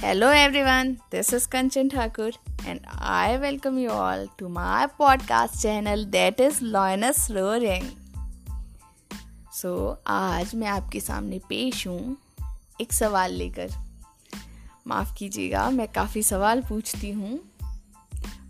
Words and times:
Hello 0.00 0.30
everyone 0.30 0.92
this 0.92 1.34
is 1.34 1.48
Kanchan 1.48 1.88
Thakur 1.88 2.32
and 2.66 2.80
I 2.98 3.36
welcome 3.36 3.78
you 3.78 3.90
all 3.90 4.28
to 4.38 4.48
my 4.48 4.86
podcast 4.86 5.54
channel 5.54 6.04
that 6.04 6.40
is 6.40 6.64
lions 6.64 7.30
roaring 7.30 7.90
so 9.52 10.02
आज 10.06 10.54
मैं 10.54 10.68
आपके 10.68 11.00
सामने 11.00 11.38
पेश 11.38 11.86
हूँ 11.86 12.16
एक 12.80 12.92
सवाल 12.92 13.32
लेकर। 13.32 13.70
माफ़ 14.86 15.14
कीजिएगा, 15.14 15.70
मैं 15.70 15.88
काफ़ी 15.88 16.22
सवाल 16.22 16.62
पूछती 16.62 17.10
हूँ, 17.10 17.38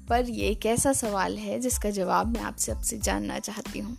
पर 0.08 0.30
ये 0.30 0.48
एक 0.48 0.66
ऐसा 0.66 0.92
सवाल 0.92 1.38
है 1.38 1.60
जिसका 1.60 1.90
जवाब 1.90 2.26
मैं 2.26 2.40
आपसे 2.40 2.72
अब 2.72 2.82
जानना 2.82 3.38
चाहती 3.38 3.78
हूँ। 3.78 3.96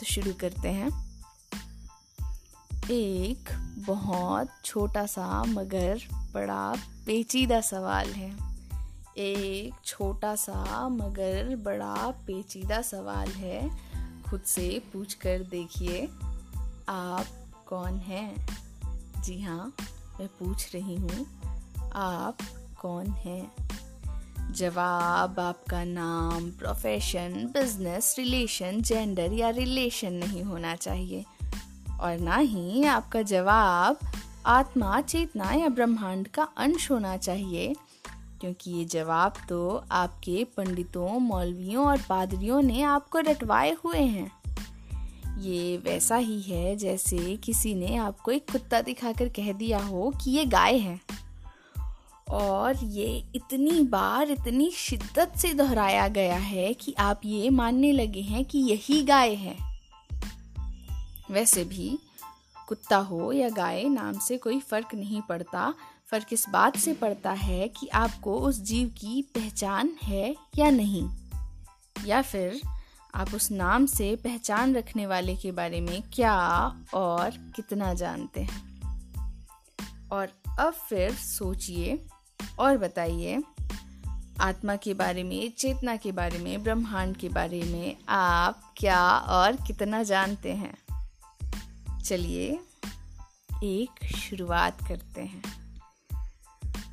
तो 0.00 0.06
शुरू 0.06 0.32
करते 0.40 0.68
हैं। 0.68 1.05
एक 2.90 3.48
बहुत 3.78 4.48
छोटा 4.64 5.06
सा, 5.06 5.44
मगर 5.44 6.00
बड़ा 6.34 6.74
पेचीदा 7.06 7.60
सवाल 7.60 8.08
है। 8.08 8.36
एक 9.16 9.74
छोटा 9.84 10.34
सा, 10.34 10.88
मगर 10.88 11.56
बड़ा 11.56 12.10
पेचीदा 12.10 12.82
सवाल 12.82 13.28
है। 13.28 13.70
खुद 14.30 14.40
से 14.40 14.82
पूछ 14.92 15.14
कर 15.14 15.38
देखिए, 15.38 16.08
आप 16.88 17.26
कौन 17.66 17.98
हैं? 17.98 18.46
जी 19.22 19.40
हाँ 19.40 19.74
मैं 20.20 20.28
पूछ 20.28 20.74
रही 20.74 20.96
हूँ, 20.96 21.26
आप 21.92 22.38
कौन 22.80 23.06
हैं? 23.06 23.52
जवाब, 24.52 25.40
आपका 25.40 25.84
नाम 25.84 26.50
प्रोफेशन 26.50 27.50
बिज़नेस 27.54 28.14
रिलेशन 28.18 28.82
जेंडर 28.82 29.32
या 29.32 29.50
रिलेशन 29.50 30.12
नहीं 30.12 30.42
होना 30.42 30.76
चाहिए। 30.76 31.24
और 32.00 32.18
ना 32.18 32.36
ही 32.36 32.84
आपका 32.84 33.22
जवाब 33.22 33.98
आत्मा, 34.46 35.00
चेतना 35.00 35.52
या 35.52 35.68
ब्रह्मांड 35.68 36.28
का 36.28 36.42
अंश 36.42 36.90
होना 36.90 37.16
चाहिए। 37.16 37.74
क्योंकि 38.40 38.70
ये 38.70 38.84
जवाब 38.84 39.34
तो 39.48 39.84
आपके 39.90 40.46
पंडितों, 40.56 41.18
मौलवियों 41.18 41.86
और 41.86 41.98
पादरियों 42.08 42.62
ने 42.62 42.82
आपको 42.82 43.18
रटवाए 43.18 43.76
हुए 43.84 43.98
हैं। 43.98 44.32
ये 45.40 45.76
वैसा 45.76 46.16
ही 46.16 46.40
है 46.40 46.76
जैसे 46.76 47.36
किसी 47.36 47.74
ने 47.74 47.96
आपको 47.96 48.30
एक 48.30 48.50
कुत्ता 48.52 48.80
दिखाकर 48.80 49.28
कह 49.28 49.52
दिया 49.52 49.78
हो 49.78 50.12
कि 50.24 50.30
ये 50.30 50.44
गाय 50.44 50.78
है। 50.78 51.00
और 52.30 52.76
ये 52.76 53.24
इतनी 53.34 53.82
बार, 53.82 54.30
इतनी 54.30 54.70
शिद्दत 54.70 55.32
से 55.36 55.54
दोहराया 55.54 56.08
गया 56.08 56.36
है 56.36 56.74
कि 56.74 56.94
आप 56.98 57.20
ये 57.24 57.50
मानने 57.50 57.92
लगे 57.92 58.20
हैं 58.20 58.44
कि 58.44 58.58
यही 58.58 59.02
गाय 59.02 59.34
है। 59.34 59.75
वैसे 61.30 61.64
भी 61.64 61.98
कुत्ता 62.68 62.96
हो 62.96 63.32
या 63.32 63.48
गाय 63.48 63.84
नाम 63.84 64.18
से 64.18 64.38
कोई 64.38 64.60
फ़र्क 64.60 64.94
नहीं 64.94 65.22
पड़ता। 65.22 65.74
फ़र्क 66.10 66.26
इस 66.32 66.48
बात 66.48 66.76
से 66.76 66.94
पड़ता 66.94 67.30
है 67.30 67.68
कि 67.68 67.88
आपको 67.88 68.38
उस 68.38 68.60
जीव 68.60 68.88
की 68.88 69.22
पहचान 69.22 69.96
है 70.02 70.36
या 70.56 70.70
नहीं। 70.70 71.10
या 72.06 72.22
फिर 72.22 72.60
आप 73.14 73.34
उस 73.34 73.50
नाम 73.50 73.86
से 73.86 74.16
पहचान 74.16 74.76
रखने 74.76 75.06
वाले 75.06 75.36
के 75.36 75.52
बारे 75.52 75.80
में 75.80 76.02
क्या 76.14 76.38
और 76.94 77.30
कितना 77.30 77.94
जानते 77.94 78.40
हैं। 78.40 78.76
और 80.12 80.28
अब 80.58 80.72
फिर 80.72 81.14
सोचिए 81.14 82.06
और 82.58 82.78
बताइए, 82.78 83.42
आत्मा 84.40 84.76
के 84.76 84.94
बारे 84.94 85.22
में, 85.22 85.52
चेतना 85.58 85.96
के 85.96 86.12
बारे 86.12 86.38
में, 86.38 86.62
ब्रह्मांड 86.62 87.16
के 87.16 87.28
बारे 87.28 87.62
में 87.62 87.96
आप 88.08 88.74
क्या 88.76 89.10
और 89.18 89.52
कितना 89.52 90.02
जानते 90.02 90.52
हैं? 90.52 90.85
चलिए 92.06 92.60
एक 93.64 94.16
शुरुआत 94.16 94.88
करते 94.88 95.20
हैं। 95.20 95.42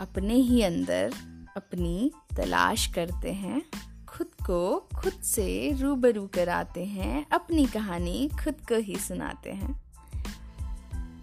अपने 0.01 0.33
ही 0.33 0.61
अंदर 0.61 1.13
अपनी 1.57 2.11
तलाश 2.37 2.87
करते 2.87 3.33
हैं, 3.33 3.61
खुद 4.05 4.27
को 4.27 4.79
खुद 4.79 5.13
से 5.13 5.71
रूबरू 5.79 6.27
कराते 6.27 6.85
हैं, 6.85 7.29
अपनी 7.29 7.65
कहानी 7.65 8.29
खुद 8.43 8.53
को 8.53 8.75
ही 8.75 8.95
सुनाते 8.95 9.51
हैं। 9.51 9.83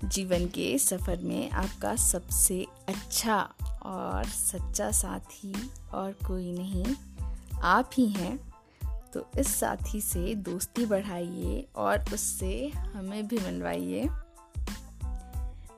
जीवन 0.05 0.47
के 0.47 0.79
सफ़र 0.79 1.19
में 1.19 1.51
आपका 1.51 1.97
सबसे 1.97 2.67
अच्छा 2.89 3.55
और 3.83 4.25
सच्चा 4.25 4.91
साथी 4.91 5.71
और 5.95 6.13
कोई 6.13 6.53
नहीं, 6.53 6.97
आप 7.63 7.91
ही 7.95 8.07
हैं। 8.07 8.50
तो 9.15 9.27
इस 9.39 9.55
साथी 9.55 10.01
से 10.01 10.35
दोस्ती 10.35 10.87
बढ़ाइए 10.87 11.67
और 11.77 12.05
उससे 12.13 12.69
हमें 12.69 13.27
भी 13.29 13.39
मिलवाइए। 13.39 14.09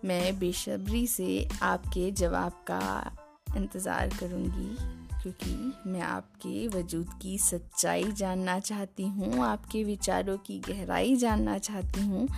मैं 0.05 0.39
बेसब्री 0.39 1.07
से 1.07 1.49
आपके 1.63 2.11
जवाब 2.11 2.53
का 2.71 3.13
इंतज़ार 3.57 4.09
करूँगी, 4.21 4.77
क्योंकि 5.23 5.91
मैं 5.91 6.01
आपके 6.01 6.67
वजूद 6.69 7.11
की 7.23 7.37
सच्चाई 7.39 8.13
जानना 8.13 8.59
चाहती 8.61 9.07
हूँ, 9.09 9.45
आपके 9.45 9.85
विचारों 9.85 10.37
की 10.39 10.59
गहराई 10.59 11.17
जानना 11.17 11.59
चाहती 11.59 12.01
हूँ। 12.01 12.29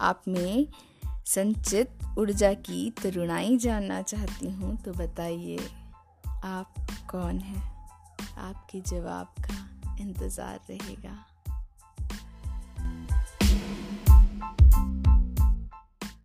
आप 0.00 0.22
में 0.28 0.66
संचित 1.26 1.98
ऊर्जा 2.18 2.52
की 2.54 2.90
तरुणाई 3.02 3.56
जानना 3.56 4.00
चाहती 4.02 4.50
हूँ 4.50 4.76
तो 4.76 4.92
बताइए, 4.92 5.58
आप 6.44 6.74
कौन 7.10 7.38
हैं? 7.38 7.62
आपके 8.38 8.80
जवाब 8.80 9.34
का 9.40 9.54
इंतज़ार 10.00 10.60
रहेगा। 10.70 11.33